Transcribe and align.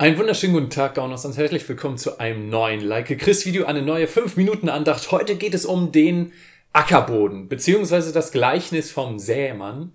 Einen 0.00 0.16
wunderschönen 0.16 0.54
guten 0.54 0.70
Tag, 0.70 0.94
Gauners, 0.94 1.26
und 1.26 1.36
herzlich 1.36 1.68
willkommen 1.68 1.98
zu 1.98 2.18
einem 2.18 2.48
neuen 2.48 2.80
Like 2.80 3.18
Chris 3.18 3.44
Video, 3.44 3.66
eine 3.66 3.82
neue 3.82 4.06
5 4.06 4.34
Minuten 4.38 4.70
Andacht. 4.70 5.12
Heute 5.12 5.36
geht 5.36 5.52
es 5.52 5.66
um 5.66 5.92
den 5.92 6.32
Ackerboden, 6.72 7.48
beziehungsweise 7.50 8.10
das 8.10 8.32
Gleichnis 8.32 8.90
vom 8.90 9.18
Sämann. 9.18 9.92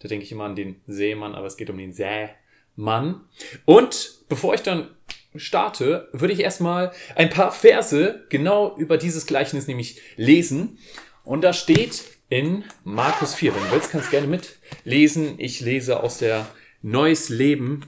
Da 0.00 0.08
denke 0.08 0.26
ich 0.26 0.32
immer 0.32 0.44
an 0.44 0.56
den 0.56 0.82
Sämann, 0.86 1.34
aber 1.34 1.46
es 1.46 1.56
geht 1.56 1.70
um 1.70 1.78
den 1.78 1.94
Sämann. 1.94 3.22
Und 3.64 4.26
bevor 4.28 4.52
ich 4.52 4.60
dann 4.60 4.90
starte, 5.36 6.10
würde 6.12 6.34
ich 6.34 6.40
erstmal 6.40 6.92
ein 7.14 7.30
paar 7.30 7.50
Verse 7.50 8.26
genau 8.28 8.76
über 8.76 8.98
dieses 8.98 9.24
Gleichnis 9.24 9.68
nämlich 9.68 10.02
lesen. 10.16 10.76
Und 11.24 11.40
da 11.40 11.54
steht 11.54 12.04
in 12.28 12.62
Markus 12.84 13.34
4, 13.34 13.54
wenn 13.54 13.62
du 13.62 13.70
willst, 13.70 13.90
kannst 13.90 14.08
du 14.08 14.10
gerne 14.10 14.26
mitlesen. 14.26 15.36
Ich 15.38 15.60
lese 15.60 16.02
aus 16.02 16.18
der 16.18 16.46
Neues 16.82 17.30
Leben 17.30 17.86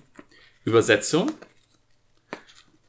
Übersetzung. 0.64 1.30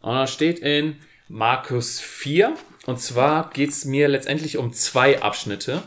Und 0.02 0.13
da 0.13 0.28
steht 0.28 0.60
in 0.60 0.97
Markus 1.28 2.00
4, 2.00 2.55
und 2.86 3.00
zwar 3.00 3.50
geht 3.51 3.69
es 3.69 3.86
mir 3.86 4.07
letztendlich 4.07 4.57
um 4.57 4.73
zwei 4.73 5.21
Abschnitte. 5.21 5.83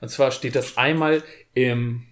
Und 0.00 0.08
zwar 0.08 0.30
steht 0.30 0.54
das 0.54 0.76
einmal 0.76 1.22
im 1.54 2.06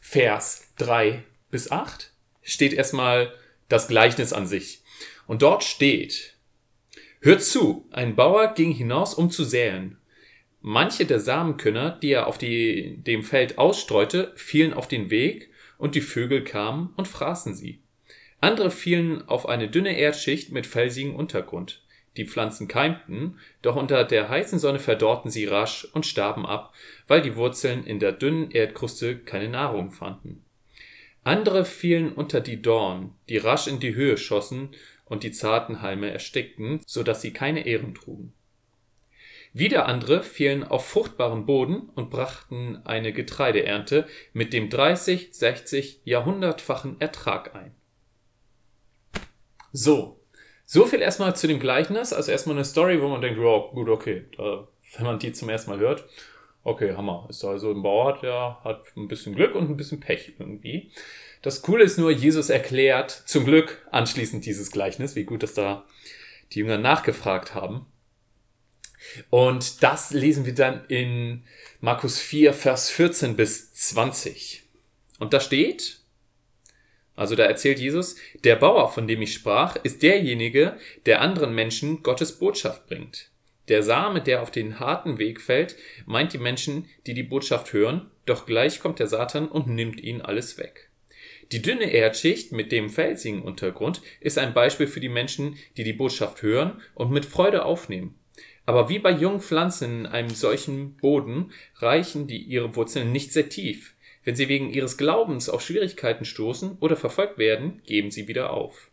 Vers 0.00 0.72
3 0.78 1.24
bis 1.50 1.70
8, 1.70 2.12
steht 2.42 2.74
erstmal 2.74 3.32
das 3.68 3.88
Gleichnis 3.88 4.32
an 4.32 4.46
sich. 4.46 4.82
Und 5.26 5.42
dort 5.42 5.64
steht, 5.64 6.32
Hört 7.24 7.40
zu, 7.40 7.86
ein 7.92 8.16
Bauer 8.16 8.52
ging 8.52 8.72
hinaus, 8.72 9.14
um 9.14 9.30
zu 9.30 9.44
säen. 9.44 9.96
Manche 10.60 11.06
der 11.06 11.20
Samenkönner, 11.20 11.92
die 12.02 12.10
er 12.10 12.26
auf 12.26 12.36
die, 12.36 12.96
dem 12.98 13.22
Feld 13.22 13.58
ausstreute, 13.58 14.32
fielen 14.34 14.74
auf 14.74 14.88
den 14.88 15.08
Weg, 15.10 15.50
und 15.78 15.94
die 15.94 16.00
Vögel 16.00 16.42
kamen 16.42 16.92
und 16.96 17.06
fraßen 17.06 17.54
sie. 17.54 17.80
Andere 18.42 18.72
fielen 18.72 19.28
auf 19.28 19.48
eine 19.48 19.68
dünne 19.68 19.96
Erdschicht 19.96 20.50
mit 20.50 20.66
felsigem 20.66 21.14
Untergrund. 21.14 21.80
Die 22.16 22.26
Pflanzen 22.26 22.66
keimten, 22.66 23.38
doch 23.62 23.76
unter 23.76 24.02
der 24.02 24.28
heißen 24.28 24.58
Sonne 24.58 24.80
verdorrten 24.80 25.30
sie 25.30 25.44
rasch 25.44 25.86
und 25.92 26.06
starben 26.06 26.44
ab, 26.44 26.74
weil 27.06 27.22
die 27.22 27.36
Wurzeln 27.36 27.86
in 27.86 28.00
der 28.00 28.10
dünnen 28.10 28.50
Erdkruste 28.50 29.16
keine 29.16 29.48
Nahrung 29.48 29.92
fanden. 29.92 30.44
Andere 31.22 31.64
fielen 31.64 32.12
unter 32.12 32.40
die 32.40 32.60
Dorn, 32.60 33.14
die 33.28 33.36
rasch 33.36 33.68
in 33.68 33.78
die 33.78 33.94
Höhe 33.94 34.16
schossen 34.16 34.70
und 35.04 35.22
die 35.22 35.30
zarten 35.30 35.80
Halme 35.80 36.10
erstickten, 36.10 36.80
so 36.84 37.04
dass 37.04 37.22
sie 37.22 37.32
keine 37.32 37.64
Ehren 37.64 37.94
trugen. 37.94 38.32
Wieder 39.52 39.86
andere 39.86 40.24
fielen 40.24 40.64
auf 40.64 40.88
fruchtbaren 40.88 41.46
Boden 41.46 41.90
und 41.94 42.10
brachten 42.10 42.80
eine 42.84 43.12
Getreideernte 43.12 44.08
mit 44.32 44.52
dem 44.52 44.68
30, 44.68 45.32
60, 45.32 46.00
Jahrhundertfachen 46.02 47.00
Ertrag 47.00 47.54
ein. 47.54 47.72
So. 49.72 50.20
So 50.64 50.86
viel 50.86 51.00
erstmal 51.00 51.34
zu 51.36 51.46
dem 51.46 51.60
Gleichnis. 51.60 52.12
Also 52.12 52.30
erstmal 52.30 52.56
eine 52.56 52.64
Story, 52.64 53.00
wo 53.02 53.08
man 53.08 53.20
denkt, 53.20 53.38
ja, 53.38 53.58
gut, 53.72 53.88
okay, 53.88 54.24
da, 54.36 54.68
wenn 54.96 55.06
man 55.06 55.18
die 55.18 55.32
zum 55.32 55.48
ersten 55.48 55.70
Mal 55.70 55.80
hört. 55.80 56.04
Okay, 56.64 56.94
Hammer. 56.96 57.26
Ist 57.28 57.44
also 57.44 57.70
ein 57.72 57.82
Bauer, 57.82 58.18
der 58.20 58.58
hat 58.62 58.84
ein 58.96 59.08
bisschen 59.08 59.34
Glück 59.34 59.54
und 59.54 59.68
ein 59.68 59.76
bisschen 59.76 60.00
Pech 60.00 60.34
irgendwie. 60.38 60.92
Das 61.42 61.62
Coole 61.62 61.82
ist 61.82 61.98
nur, 61.98 62.12
Jesus 62.12 62.50
erklärt 62.50 63.10
zum 63.10 63.44
Glück 63.44 63.84
anschließend 63.90 64.46
dieses 64.46 64.70
Gleichnis, 64.70 65.16
wie 65.16 65.24
gut, 65.24 65.42
dass 65.42 65.54
da 65.54 65.84
die 66.52 66.60
Jünger 66.60 66.78
nachgefragt 66.78 67.54
haben. 67.54 67.86
Und 69.30 69.82
das 69.82 70.12
lesen 70.12 70.46
wir 70.46 70.54
dann 70.54 70.84
in 70.86 71.44
Markus 71.80 72.20
4, 72.20 72.54
Vers 72.54 72.90
14 72.90 73.34
bis 73.34 73.72
20. 73.72 74.62
Und 75.18 75.32
da 75.32 75.40
steht, 75.40 76.01
also 77.14 77.36
da 77.36 77.44
erzählt 77.44 77.78
Jesus, 77.78 78.16
der 78.44 78.56
Bauer, 78.56 78.90
von 78.90 79.06
dem 79.06 79.22
ich 79.22 79.34
sprach, 79.34 79.76
ist 79.76 80.02
derjenige, 80.02 80.76
der 81.06 81.20
anderen 81.20 81.54
Menschen 81.54 82.02
Gottes 82.02 82.38
Botschaft 82.38 82.86
bringt. 82.86 83.30
Der 83.68 83.82
Same, 83.82 84.20
der 84.20 84.42
auf 84.42 84.50
den 84.50 84.80
harten 84.80 85.18
Weg 85.18 85.40
fällt, 85.40 85.76
meint 86.04 86.32
die 86.32 86.38
Menschen, 86.38 86.88
die 87.06 87.14
die 87.14 87.22
Botschaft 87.22 87.72
hören, 87.72 88.10
doch 88.26 88.46
gleich 88.46 88.80
kommt 88.80 88.98
der 88.98 89.06
Satan 89.06 89.48
und 89.48 89.68
nimmt 89.68 90.00
ihnen 90.00 90.20
alles 90.20 90.58
weg. 90.58 90.90
Die 91.52 91.62
dünne 91.62 91.90
Erdschicht 91.90 92.52
mit 92.52 92.72
dem 92.72 92.88
felsigen 92.88 93.42
Untergrund 93.42 94.00
ist 94.20 94.38
ein 94.38 94.54
Beispiel 94.54 94.86
für 94.86 95.00
die 95.00 95.10
Menschen, 95.10 95.58
die 95.76 95.84
die 95.84 95.92
Botschaft 95.92 96.42
hören 96.42 96.80
und 96.94 97.10
mit 97.10 97.26
Freude 97.26 97.64
aufnehmen. 97.64 98.18
Aber 98.64 98.88
wie 98.88 98.98
bei 98.98 99.10
jungen 99.10 99.40
Pflanzen 99.40 100.00
in 100.00 100.06
einem 100.06 100.30
solchen 100.30 100.96
Boden 100.96 101.52
reichen 101.76 102.26
die 102.26 102.38
ihre 102.38 102.74
Wurzeln 102.74 103.12
nicht 103.12 103.32
sehr 103.32 103.48
tief. 103.48 103.94
Wenn 104.24 104.36
sie 104.36 104.48
wegen 104.48 104.70
ihres 104.70 104.96
Glaubens 104.96 105.48
auf 105.48 105.62
Schwierigkeiten 105.62 106.24
stoßen 106.24 106.78
oder 106.80 106.96
verfolgt 106.96 107.38
werden, 107.38 107.82
geben 107.86 108.10
sie 108.10 108.28
wieder 108.28 108.50
auf. 108.50 108.90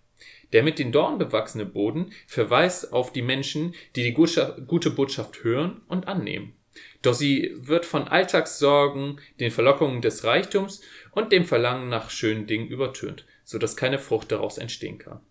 Der 0.54 0.64
mit 0.64 0.80
den 0.80 0.92
Dornen 0.92 1.20
bewachsene 1.20 1.66
Boden 1.66 2.12
verweist 2.26 2.92
auf 2.92 3.14
die 3.14 3.22
Menschen, 3.22 3.76
die 3.96 4.04
die 4.04 4.14
gute 4.14 4.90
Botschaft 4.90 5.44
hören 5.44 5.82
und 5.88 6.08
annehmen. 6.08 6.54
Doch 7.02 7.14
sie 7.14 7.54
wird 7.56 7.86
von 7.86 8.08
Alltagssorgen, 8.08 9.20
den 9.40 9.52
Verlockungen 9.52 10.02
des 10.02 10.24
Reichtums 10.24 10.82
und 11.12 11.32
dem 11.32 11.46
Verlangen 11.46 11.90
nach 11.90 12.10
schönen 12.10 12.48
Dingen 12.48 12.68
übertönt, 12.68 13.26
so 13.44 13.58
dass 13.58 13.78
keine 13.78 14.00
Frucht 14.00 14.32
daraus 14.32 14.58
entstehen 14.58 14.98
kann. 14.98 15.22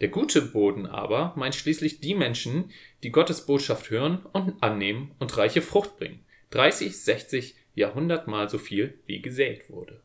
Der 0.00 0.08
gute 0.08 0.40
Boden 0.42 0.86
aber 0.86 1.32
meint 1.36 1.56
schließlich 1.56 2.00
die 2.00 2.14
Menschen, 2.14 2.70
die 3.02 3.10
Gottes 3.10 3.46
Botschaft 3.46 3.90
hören 3.90 4.24
und 4.32 4.62
annehmen 4.62 5.12
und 5.18 5.36
reiche 5.36 5.62
Frucht 5.62 5.96
bringen. 5.98 6.24
30, 6.50 6.96
60, 6.96 7.56
ja 7.78 7.94
hundertmal 7.94 8.48
so 8.48 8.58
viel 8.58 8.98
wie 9.06 9.22
gesät 9.22 9.70
wurde. 9.70 10.02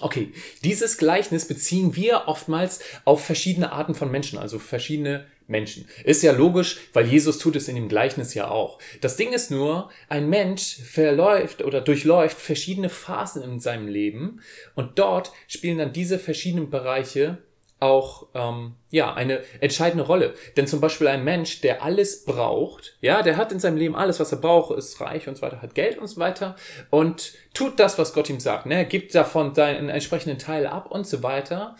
Okay, 0.00 0.32
dieses 0.62 0.96
Gleichnis 0.96 1.48
beziehen 1.48 1.96
wir 1.96 2.28
oftmals 2.28 2.80
auf 3.04 3.24
verschiedene 3.24 3.72
Arten 3.72 3.94
von 3.94 4.10
Menschen, 4.10 4.38
also 4.38 4.58
verschiedene 4.58 5.26
Menschen. 5.48 5.88
Ist 6.04 6.22
ja 6.22 6.32
logisch, 6.32 6.78
weil 6.92 7.06
Jesus 7.06 7.38
tut 7.38 7.56
es 7.56 7.68
in 7.68 7.74
dem 7.74 7.88
Gleichnis 7.88 8.34
ja 8.34 8.48
auch. 8.48 8.78
Das 9.00 9.16
Ding 9.16 9.32
ist 9.32 9.50
nur, 9.50 9.90
ein 10.08 10.28
Mensch 10.28 10.76
verläuft 10.84 11.64
oder 11.64 11.80
durchläuft 11.80 12.38
verschiedene 12.38 12.90
Phasen 12.90 13.42
in 13.42 13.58
seinem 13.58 13.88
Leben 13.88 14.40
und 14.74 14.98
dort 14.98 15.32
spielen 15.48 15.78
dann 15.78 15.92
diese 15.92 16.18
verschiedenen 16.18 16.70
Bereiche 16.70 17.38
auch 17.80 18.26
ähm, 18.34 18.74
ja 18.90 19.14
eine 19.14 19.42
entscheidende 19.60 20.04
Rolle. 20.04 20.34
Denn 20.56 20.66
zum 20.66 20.80
Beispiel 20.80 21.08
ein 21.08 21.24
Mensch, 21.24 21.60
der 21.60 21.82
alles 21.82 22.24
braucht, 22.24 22.96
ja, 23.00 23.22
der 23.22 23.36
hat 23.36 23.52
in 23.52 23.60
seinem 23.60 23.76
Leben 23.76 23.94
alles, 23.94 24.18
was 24.20 24.32
er 24.32 24.38
braucht, 24.38 24.76
ist 24.76 25.00
reich 25.00 25.28
und 25.28 25.36
so 25.36 25.42
weiter, 25.42 25.62
hat 25.62 25.74
Geld 25.74 25.98
und 25.98 26.08
so 26.08 26.20
weiter 26.20 26.56
und 26.90 27.34
tut 27.54 27.78
das, 27.78 27.98
was 27.98 28.12
Gott 28.12 28.30
ihm 28.30 28.40
sagt. 28.40 28.66
Ne? 28.66 28.84
Gibt 28.84 29.14
davon 29.14 29.54
seinen 29.54 29.88
entsprechenden 29.88 30.38
Teil 30.38 30.66
ab 30.66 30.90
und 30.90 31.06
so 31.06 31.22
weiter. 31.22 31.76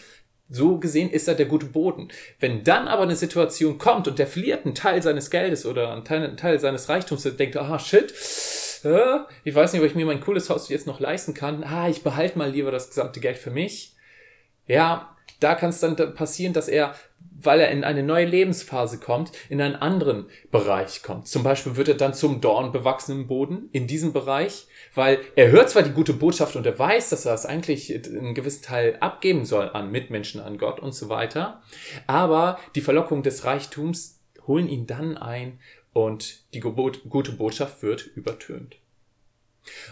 So 0.50 0.78
gesehen 0.78 1.10
ist 1.10 1.28
er 1.28 1.34
der 1.34 1.46
gute 1.46 1.66
Boden. 1.66 2.08
Wenn 2.40 2.64
dann 2.64 2.88
aber 2.88 3.02
eine 3.02 3.16
Situation 3.16 3.76
kommt 3.76 4.08
und 4.08 4.18
der 4.18 4.26
verliert 4.26 4.64
einen 4.64 4.74
Teil 4.74 5.02
seines 5.02 5.30
Geldes 5.30 5.66
oder 5.66 5.92
einen 5.92 6.04
Teil, 6.04 6.24
einen 6.24 6.36
Teil 6.38 6.58
seines 6.58 6.88
Reichtums, 6.88 7.24
der 7.24 7.32
denkt, 7.32 7.56
ah 7.58 7.78
shit, 7.78 8.14
äh, 8.84 9.18
ich 9.44 9.54
weiß 9.54 9.72
nicht, 9.72 9.82
ob 9.82 9.86
ich 9.86 9.94
mir 9.94 10.06
mein 10.06 10.20
cooles 10.20 10.48
Haus 10.48 10.70
jetzt 10.70 10.86
noch 10.86 11.00
leisten 11.00 11.34
kann. 11.34 11.64
Ah, 11.64 11.88
ich 11.88 12.02
behalte 12.02 12.38
mal 12.38 12.50
lieber 12.50 12.70
das 12.70 12.88
gesamte 12.88 13.20
Geld 13.20 13.36
für 13.36 13.50
mich. 13.50 13.94
Ja, 14.66 15.16
da 15.40 15.54
kann 15.54 15.70
es 15.70 15.80
dann 15.80 15.96
passieren, 16.14 16.52
dass 16.52 16.68
er, 16.68 16.94
weil 17.40 17.60
er 17.60 17.70
in 17.70 17.84
eine 17.84 18.02
neue 18.02 18.26
Lebensphase 18.26 18.98
kommt, 18.98 19.30
in 19.48 19.60
einen 19.60 19.76
anderen 19.76 20.26
Bereich 20.50 21.02
kommt. 21.02 21.28
Zum 21.28 21.42
Beispiel 21.42 21.76
wird 21.76 21.88
er 21.88 21.94
dann 21.94 22.14
zum 22.14 22.40
dornbewachsenen 22.40 23.26
Boden 23.26 23.68
in 23.72 23.86
diesem 23.86 24.12
Bereich, 24.12 24.66
weil 24.94 25.20
er 25.36 25.50
hört 25.50 25.70
zwar 25.70 25.82
die 25.82 25.92
gute 25.92 26.12
Botschaft 26.12 26.56
und 26.56 26.66
er 26.66 26.78
weiß, 26.78 27.10
dass 27.10 27.26
er 27.26 27.34
es 27.34 27.46
eigentlich 27.46 27.94
einen 27.94 28.34
gewissen 28.34 28.62
Teil 28.62 28.96
abgeben 29.00 29.44
soll 29.44 29.70
an 29.70 29.90
Mitmenschen, 29.90 30.40
an 30.40 30.58
Gott 30.58 30.80
und 30.80 30.92
so 30.92 31.08
weiter, 31.08 31.62
aber 32.06 32.58
die 32.74 32.80
Verlockung 32.80 33.22
des 33.22 33.44
Reichtums 33.44 34.20
holen 34.46 34.68
ihn 34.68 34.86
dann 34.86 35.16
ein 35.16 35.60
und 35.92 36.52
die 36.54 36.60
gute 36.60 37.32
Botschaft 37.32 37.82
wird 37.82 38.06
übertönt. 38.14 38.76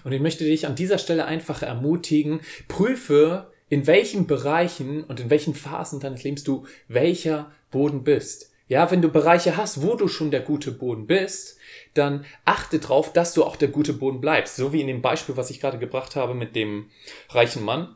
Und 0.05 0.13
ich 0.13 0.21
möchte 0.21 0.45
dich 0.45 0.67
an 0.67 0.75
dieser 0.75 0.99
Stelle 0.99 1.27
einfach 1.27 1.63
ermutigen, 1.63 2.41
prüfe 2.69 3.51
in 3.69 3.87
welchen 3.87 4.27
Bereichen 4.27 5.05
und 5.05 5.21
in 5.21 5.31
welchen 5.31 5.55
Phasen 5.55 6.01
deines 6.01 6.23
Lebens 6.23 6.45
du 6.45 6.67
welcher 6.89 7.51
Boden 7.71 8.05
bist. 8.05 8.53
Ja, 8.69 8.91
wenn 8.91 9.03
du 9.03 9.09
Bereiche 9.09 9.57
hast, 9.57 9.83
wo 9.83 9.95
du 9.95 10.09
schon 10.09 10.33
der 10.33 10.41
gute 10.41 10.73
Boden 10.73 11.07
bist, 11.07 11.57
dann 11.95 12.25
achte 12.45 12.81
darauf, 12.81 13.13
dass 13.13 13.33
du 13.33 13.45
auch 13.45 13.57
der 13.57 13.69
gute 13.69 13.93
Boden 13.93 14.21
bleibst. 14.21 14.57
So 14.57 14.73
wie 14.73 14.81
in 14.81 14.89
dem 14.89 15.03
Beispiel, 15.03 15.37
was 15.37 15.51
ich 15.51 15.61
gerade 15.61 15.79
gebracht 15.79 16.17
habe 16.17 16.35
mit 16.35 16.57
dem 16.57 16.91
reichen 17.29 17.65
Mann, 17.65 17.95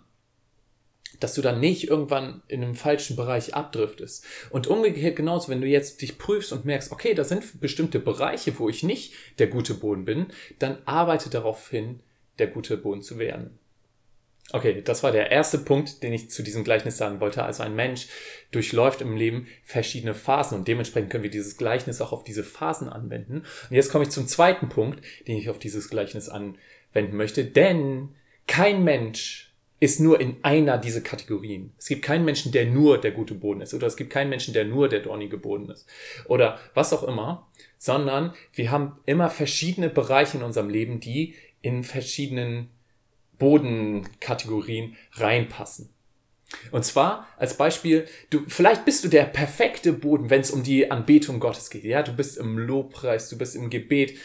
dass 1.19 1.35
du 1.35 1.43
dann 1.43 1.61
nicht 1.61 1.89
irgendwann 1.89 2.43
in 2.49 2.63
einem 2.63 2.75
falschen 2.75 3.17
Bereich 3.17 3.55
abdriftest. 3.55 4.25
Und 4.51 4.69
umgekehrt 4.69 5.17
genauso, 5.17 5.49
wenn 5.49 5.61
du 5.61 5.67
jetzt 5.67 6.03
dich 6.03 6.19
prüfst 6.19 6.53
und 6.53 6.65
merkst, 6.65 6.93
okay, 6.93 7.15
da 7.15 7.25
sind 7.25 7.61
bestimmte 7.61 8.01
Bereiche, 8.01 8.59
wo 8.59 8.69
ich 8.69 8.83
nicht 8.83 9.13
der 9.39 9.49
gute 9.49 9.75
Boden 9.75 10.05
bin, 10.05 10.27
dann 10.59 10.79
arbeite 10.87 11.31
darauf 11.31 11.69
hin, 11.69 12.01
der 12.39 12.47
gute 12.47 12.77
Boden 12.77 13.03
zu 13.03 13.19
werden. 13.19 13.60
Okay, 14.53 14.83
das 14.83 15.03
war 15.03 15.13
der 15.13 15.31
erste 15.31 15.59
Punkt, 15.59 16.03
den 16.03 16.13
ich 16.13 16.31
zu 16.31 16.43
diesem 16.43 16.65
Gleichnis 16.65 16.97
sagen 16.97 17.21
wollte. 17.21 17.45
Also 17.45 17.63
ein 17.63 17.77
Mensch 17.77 18.09
durchläuft 18.51 19.01
im 19.01 19.17
Leben 19.17 19.47
verschiedene 19.63 20.15
Phasen 20.15 20.59
und 20.59 20.67
dementsprechend 20.67 21.11
können 21.11 21.23
wir 21.23 21.31
dieses 21.31 21.57
Gleichnis 21.57 22.01
auch 22.01 22.13
auf 22.13 22.25
diese 22.25 22.43
Phasen 22.43 22.89
anwenden. 22.89 23.45
Und 23.71 23.77
jetzt 23.77 23.93
komme 23.93 24.05
ich 24.05 24.11
zum 24.11 24.27
zweiten 24.27 24.69
Punkt, 24.69 25.05
den 25.29 25.37
ich 25.37 25.49
auf 25.51 25.59
dieses 25.59 25.89
Gleichnis 25.89 26.29
anwenden 26.29 27.17
möchte. 27.17 27.45
Denn 27.45 28.09
kein 28.47 28.83
Mensch 28.83 29.51
ist 29.79 29.99
nur 30.01 30.21
in 30.21 30.37
einer 30.43 30.77
dieser 30.77 31.01
Kategorien. 31.01 31.73
Es 31.79 31.87
gibt 31.87 32.03
keinen 32.03 32.25
Menschen, 32.25 32.53
der 32.53 32.67
nur 32.67 33.01
der 33.01 33.13
gute 33.13 33.35
Boden 33.35 33.63
ist. 33.63 33.73
Oder 33.73 33.87
es 33.87 33.97
gibt 33.97 34.11
keinen 34.11 34.29
Menschen, 34.29 34.53
der 34.53 34.67
nur 34.67 34.89
der 34.89 35.01
dornige 35.01 35.39
Boden 35.39 35.71
ist. 35.71 35.87
Oder 36.27 36.59
was 36.75 36.93
auch 36.93 37.03
immer. 37.03 37.49
Sondern 37.79 38.35
wir 38.53 38.71
haben 38.71 38.99
immer 39.07 39.31
verschiedene 39.31 39.89
Bereiche 39.89 40.37
in 40.37 40.43
unserem 40.43 40.69
Leben, 40.69 41.01
die 41.01 41.35
in 41.63 41.83
verschiedenen 41.83 42.69
Bodenkategorien 43.41 44.97
reinpassen. 45.15 45.91
Und 46.71 46.85
zwar 46.85 47.27
als 47.37 47.57
Beispiel, 47.57 48.07
du, 48.31 48.45
vielleicht 48.47 48.85
bist 48.85 49.05
du 49.05 49.09
der 49.09 49.25
perfekte 49.25 49.93
Boden, 49.93 50.31
wenn 50.31 50.41
es 50.41 50.51
um 50.51 50.63
die 50.63 50.91
Anbetung 50.91 51.41
Gottes 51.41 51.71
geht. 51.71 51.85
Ja, 51.85 52.03
du 52.03 52.13
bist 52.13 52.39
im 52.39 52.59
Lobpreis, 52.59 53.29
du 53.29 53.39
bist 53.39 53.57
im 53.57 53.71
Gebet, 53.71 54.17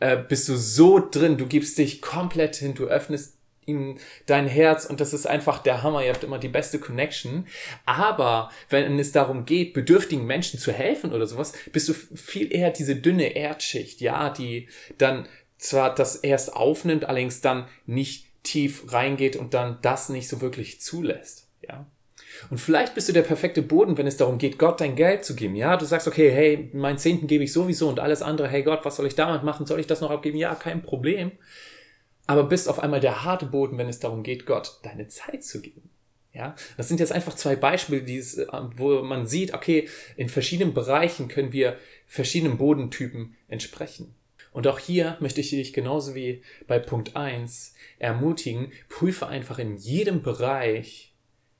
äh, 0.00 0.16
bist 0.16 0.48
du 0.48 0.56
so 0.56 1.00
drin, 1.00 1.36
du 1.36 1.46
gibst 1.46 1.78
dich 1.78 2.00
komplett 2.00 2.56
hin, 2.56 2.74
du 2.74 2.86
öffnest 2.86 3.38
ihm 3.68 3.98
dein 4.26 4.46
Herz 4.46 4.86
und 4.86 5.00
das 5.00 5.12
ist 5.12 5.26
einfach 5.26 5.58
der 5.58 5.82
Hammer. 5.82 6.02
Ihr 6.02 6.12
habt 6.12 6.24
immer 6.24 6.38
die 6.38 6.48
beste 6.48 6.78
Connection. 6.78 7.46
Aber 7.84 8.50
wenn 8.70 8.98
es 8.98 9.12
darum 9.12 9.44
geht, 9.44 9.74
bedürftigen 9.74 10.26
Menschen 10.26 10.58
zu 10.58 10.72
helfen 10.72 11.12
oder 11.12 11.26
sowas, 11.26 11.52
bist 11.72 11.88
du 11.88 11.92
viel 11.92 12.52
eher 12.52 12.70
diese 12.70 12.96
dünne 12.96 13.36
Erdschicht, 13.36 14.00
ja, 14.00 14.30
die 14.30 14.68
dann 14.96 15.28
zwar 15.58 15.94
das 15.94 16.16
erst 16.16 16.54
aufnimmt, 16.54 17.04
allerdings 17.04 17.40
dann 17.40 17.66
nicht 17.84 18.27
tief 18.48 18.92
reingeht 18.92 19.36
und 19.36 19.54
dann 19.54 19.78
das 19.82 20.08
nicht 20.08 20.28
so 20.28 20.40
wirklich 20.40 20.80
zulässt, 20.80 21.48
ja. 21.62 21.86
Und 22.50 22.58
vielleicht 22.58 22.94
bist 22.94 23.08
du 23.08 23.12
der 23.12 23.22
perfekte 23.22 23.62
Boden, 23.62 23.98
wenn 23.98 24.06
es 24.06 24.16
darum 24.16 24.38
geht, 24.38 24.58
Gott 24.58 24.80
dein 24.80 24.94
Geld 24.94 25.24
zu 25.24 25.34
geben. 25.34 25.56
Ja, 25.56 25.76
du 25.76 25.84
sagst, 25.84 26.06
okay, 26.06 26.30
hey, 26.30 26.70
mein 26.72 26.98
Zehnten 26.98 27.26
gebe 27.26 27.42
ich 27.42 27.52
sowieso 27.52 27.88
und 27.88 27.98
alles 27.98 28.22
andere, 28.22 28.48
hey 28.48 28.62
Gott, 28.62 28.84
was 28.84 28.96
soll 28.96 29.06
ich 29.06 29.16
damit 29.16 29.42
machen? 29.42 29.66
Soll 29.66 29.80
ich 29.80 29.88
das 29.88 30.00
noch 30.00 30.10
abgeben? 30.10 30.38
Ja, 30.38 30.54
kein 30.54 30.82
Problem 30.82 31.32
aber 32.28 32.44
bist 32.44 32.68
auf 32.68 32.78
einmal 32.78 33.00
der 33.00 33.24
harte 33.24 33.46
Boden, 33.46 33.78
wenn 33.78 33.88
es 33.88 33.98
darum 33.98 34.22
geht, 34.22 34.46
Gott 34.46 34.78
deine 34.82 35.08
Zeit 35.08 35.42
zu 35.42 35.60
geben. 35.60 35.90
Ja, 36.32 36.54
das 36.76 36.86
sind 36.86 37.00
jetzt 37.00 37.10
einfach 37.10 37.34
zwei 37.34 37.56
Beispiele, 37.56 38.02
es, 38.16 38.36
äh, 38.36 38.46
wo 38.76 39.02
man 39.02 39.26
sieht, 39.26 39.54
okay, 39.54 39.88
in 40.16 40.28
verschiedenen 40.28 40.74
Bereichen 40.74 41.26
können 41.26 41.52
wir 41.52 41.78
verschiedenen 42.06 42.58
Bodentypen 42.58 43.34
entsprechen. 43.48 44.14
Und 44.52 44.66
auch 44.66 44.78
hier 44.78 45.16
möchte 45.20 45.40
ich 45.40 45.50
dich 45.50 45.72
genauso 45.72 46.14
wie 46.14 46.42
bei 46.66 46.78
Punkt 46.78 47.16
1 47.16 47.74
ermutigen, 47.98 48.72
prüfe 48.88 49.26
einfach 49.26 49.58
in 49.58 49.76
jedem 49.76 50.22
Bereich, 50.22 51.14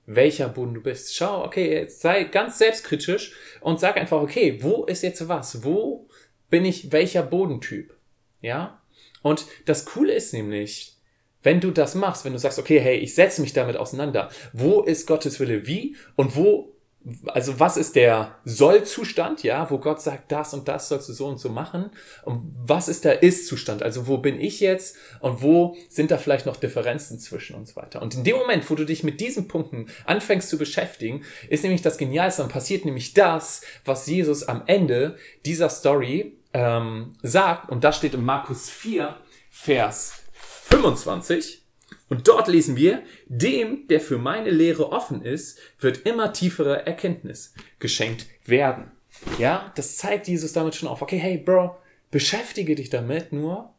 welcher 0.06 0.48
Boden 0.48 0.74
du 0.74 0.80
bist. 0.80 1.14
Schau, 1.14 1.44
okay, 1.44 1.86
sei 1.88 2.24
ganz 2.24 2.58
selbstkritisch 2.58 3.34
und 3.60 3.78
sag 3.78 3.96
einfach, 3.96 4.20
okay, 4.20 4.58
wo 4.62 4.84
ist 4.84 5.02
jetzt 5.02 5.28
was? 5.28 5.64
Wo 5.64 6.08
bin 6.48 6.64
ich 6.64 6.92
welcher 6.92 7.22
Bodentyp? 7.22 7.94
Ja? 8.40 8.82
Und 9.22 9.46
das 9.66 9.84
Coole 9.84 10.14
ist 10.14 10.32
nämlich, 10.32 10.96
wenn 11.42 11.60
du 11.60 11.70
das 11.70 11.94
machst, 11.94 12.24
wenn 12.24 12.32
du 12.32 12.38
sagst, 12.38 12.58
okay, 12.58 12.80
hey, 12.80 12.96
ich 12.96 13.14
setze 13.14 13.42
mich 13.42 13.52
damit 13.52 13.76
auseinander, 13.76 14.30
wo 14.52 14.82
ist 14.82 15.06
Gottes 15.06 15.40
Wille 15.40 15.66
wie 15.66 15.96
und 16.16 16.36
wo, 16.36 16.74
also 17.26 17.58
was 17.58 17.76
ist 17.76 17.96
der 17.96 18.36
Sollzustand, 18.44 19.42
ja, 19.42 19.70
wo 19.70 19.78
Gott 19.78 20.00
sagt, 20.00 20.30
das 20.32 20.52
und 20.52 20.68
das 20.68 20.88
sollst 20.88 21.08
du 21.08 21.12
so 21.12 21.26
und 21.26 21.38
so 21.38 21.48
machen? 21.48 21.90
Und 22.24 22.54
was 22.64 22.88
ist 22.88 23.04
der 23.04 23.22
Ist-Zustand, 23.22 23.82
also 23.82 24.06
wo 24.06 24.18
bin 24.18 24.40
ich 24.40 24.60
jetzt? 24.60 24.96
Und 25.20 25.42
wo 25.42 25.76
sind 25.88 26.10
da 26.10 26.18
vielleicht 26.18 26.46
noch 26.46 26.56
Differenzen 26.56 27.18
zwischen 27.18 27.56
und 27.56 27.68
so 27.68 27.76
weiter. 27.76 28.02
Und 28.02 28.14
in 28.14 28.24
dem 28.24 28.36
Moment, 28.36 28.68
wo 28.68 28.74
du 28.74 28.84
dich 28.84 29.04
mit 29.04 29.20
diesen 29.20 29.48
Punkten 29.48 29.86
anfängst 30.04 30.48
zu 30.48 30.58
beschäftigen, 30.58 31.22
ist 31.48 31.62
nämlich 31.62 31.82
das 31.82 31.98
Genialste, 31.98 32.42
dann 32.42 32.50
passiert 32.50 32.84
nämlich 32.84 33.14
das, 33.14 33.62
was 33.84 34.06
Jesus 34.06 34.42
am 34.42 34.62
Ende 34.66 35.16
dieser 35.46 35.70
Story 35.70 36.38
ähm, 36.52 37.14
sagt, 37.22 37.70
und 37.70 37.84
das 37.84 37.96
steht 37.96 38.14
in 38.14 38.24
Markus 38.24 38.68
4, 38.68 39.16
Vers 39.50 40.14
25, 40.68 41.67
und 42.08 42.26
dort 42.26 42.48
lesen 42.48 42.76
wir, 42.76 43.02
dem, 43.26 43.86
der 43.88 44.00
für 44.00 44.18
meine 44.18 44.50
Lehre 44.50 44.92
offen 44.92 45.22
ist, 45.22 45.58
wird 45.78 46.06
immer 46.06 46.32
tiefere 46.32 46.86
Erkenntnis 46.86 47.54
geschenkt 47.78 48.26
werden. 48.44 48.90
Ja, 49.38 49.72
das 49.76 49.96
zeigt 49.96 50.28
Jesus 50.28 50.52
damit 50.52 50.74
schon 50.74 50.88
auf. 50.88 51.02
Okay, 51.02 51.18
hey, 51.18 51.38
Bro, 51.38 51.76
beschäftige 52.10 52.74
dich 52.74 52.90
damit 52.90 53.32
nur 53.32 53.74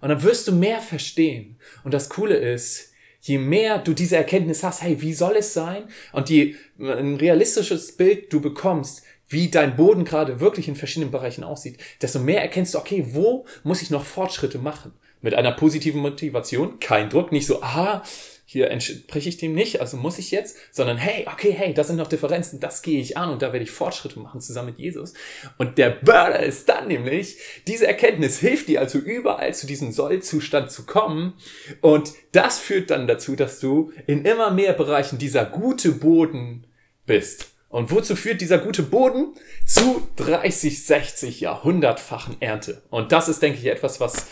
und 0.00 0.08
dann 0.08 0.22
wirst 0.22 0.48
du 0.48 0.52
mehr 0.52 0.80
verstehen. 0.80 1.56
Und 1.84 1.94
das 1.94 2.10
Coole 2.10 2.36
ist, 2.36 2.92
je 3.20 3.38
mehr 3.38 3.78
du 3.78 3.94
diese 3.94 4.16
Erkenntnis 4.16 4.62
hast, 4.62 4.82
hey, 4.82 5.00
wie 5.00 5.14
soll 5.14 5.36
es 5.36 5.54
sein? 5.54 5.84
Und 6.12 6.28
je 6.28 6.56
ein 6.78 7.16
realistisches 7.16 7.96
Bild 7.96 8.32
du 8.32 8.40
bekommst, 8.40 9.04
wie 9.28 9.48
dein 9.48 9.76
Boden 9.76 10.04
gerade 10.04 10.40
wirklich 10.40 10.68
in 10.68 10.76
verschiedenen 10.76 11.12
Bereichen 11.12 11.44
aussieht, 11.44 11.78
desto 12.02 12.18
mehr 12.18 12.42
erkennst 12.42 12.74
du, 12.74 12.78
okay, 12.78 13.06
wo 13.10 13.46
muss 13.62 13.80
ich 13.80 13.90
noch 13.90 14.04
Fortschritte 14.04 14.58
machen? 14.58 14.92
Mit 15.22 15.34
einer 15.34 15.52
positiven 15.52 16.02
Motivation, 16.02 16.78
kein 16.78 17.08
Druck, 17.08 17.32
nicht 17.32 17.46
so, 17.46 17.62
aha, 17.62 18.02
hier 18.52 18.70
entspreche 18.70 19.30
ich 19.30 19.38
dem 19.38 19.54
nicht, 19.54 19.80
also 19.80 19.96
muss 19.96 20.18
ich 20.18 20.30
jetzt, 20.30 20.58
sondern 20.72 20.98
hey, 20.98 21.26
okay, 21.32 21.52
hey, 21.52 21.72
das 21.72 21.86
sind 21.86 21.96
noch 21.96 22.06
Differenzen, 22.06 22.60
das 22.60 22.82
gehe 22.82 23.00
ich 23.00 23.16
an 23.16 23.30
und 23.30 23.40
da 23.40 23.50
werde 23.54 23.64
ich 23.64 23.70
Fortschritte 23.70 24.20
machen 24.20 24.42
zusammen 24.42 24.68
mit 24.68 24.78
Jesus. 24.78 25.14
Und 25.56 25.78
der 25.78 25.88
Burner 25.88 26.40
ist 26.40 26.68
dann 26.68 26.88
nämlich, 26.88 27.38
diese 27.66 27.86
Erkenntnis 27.86 28.40
hilft 28.40 28.68
dir 28.68 28.80
also 28.80 28.98
überall 28.98 29.54
zu 29.54 29.66
diesem 29.66 29.90
Sollzustand 29.90 30.70
zu 30.70 30.84
kommen 30.84 31.32
und 31.80 32.12
das 32.32 32.58
führt 32.58 32.90
dann 32.90 33.06
dazu, 33.06 33.36
dass 33.36 33.58
du 33.58 33.90
in 34.06 34.26
immer 34.26 34.50
mehr 34.50 34.74
Bereichen 34.74 35.16
dieser 35.16 35.46
gute 35.46 35.92
Boden 35.92 36.66
bist. 37.06 37.52
Und 37.70 37.90
wozu 37.90 38.16
führt 38.16 38.42
dieser 38.42 38.58
gute 38.58 38.82
Boden? 38.82 39.32
Zu 39.66 40.06
30, 40.16 40.84
60, 40.84 41.40
Jahrhundertfachen 41.40 42.36
Ernte. 42.40 42.82
Und 42.90 43.12
das 43.12 43.30
ist, 43.30 43.40
denke 43.40 43.58
ich, 43.60 43.64
etwas, 43.64 43.98
was 43.98 44.26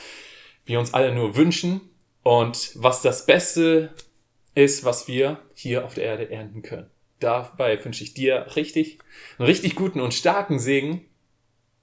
wir 0.64 0.78
uns 0.78 0.94
alle 0.94 1.14
nur 1.14 1.36
wünschen 1.36 1.80
und 2.22 2.72
was 2.74 3.02
das 3.02 3.26
Beste 3.26 3.94
ist, 4.54 4.84
was 4.84 5.08
wir 5.08 5.40
hier 5.54 5.84
auf 5.84 5.94
der 5.94 6.04
Erde 6.04 6.30
ernten 6.30 6.62
können. 6.62 6.90
Dabei 7.18 7.82
wünsche 7.84 8.02
ich 8.02 8.14
dir 8.14 8.46
richtig, 8.56 8.98
einen 9.38 9.46
richtig 9.46 9.74
guten 9.74 10.00
und 10.00 10.14
starken 10.14 10.58
Segen. 10.58 11.04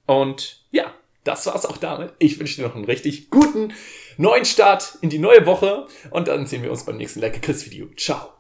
Und 0.06 0.66
ja, 0.72 0.94
das 1.24 1.46
war's 1.46 1.66
auch 1.66 1.78
damit. 1.78 2.14
Ich 2.20 2.40
wünsche 2.40 2.58
dir 2.58 2.68
noch 2.68 2.76
einen 2.76 2.86
richtig 2.86 3.30
guten 3.30 3.74
neuen 4.18 4.46
Start 4.46 4.98
in 5.02 5.10
die 5.10 5.20
neue 5.20 5.46
Woche 5.46 5.88
und 6.10 6.28
dann 6.28 6.48
sehen 6.48 6.64
wir 6.64 6.72
uns 6.72 6.86
beim 6.86 6.98
nächsten 6.98 7.20
Lecker 7.20 7.40
Chris 7.40 7.66
Video. 7.66 7.88
Ciao. 7.96 8.37